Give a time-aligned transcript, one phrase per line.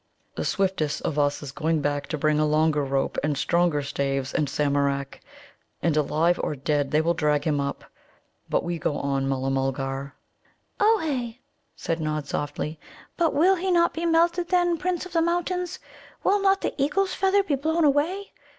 [0.33, 4.33] "The swiftest of us is going back to bring a longer 'rope' and stronger staves
[4.33, 5.21] and Samarak,
[5.79, 7.85] and, alive or dead, they will drag him up.
[8.49, 10.15] But we go on, Mulla mulgar."
[10.79, 11.37] "Ohé,"
[11.75, 12.79] said Nod softly;
[13.15, 15.77] "but will he not be melted by then, Prince of the Mountains?
[16.23, 18.31] Will not the eagle's feather be blown away?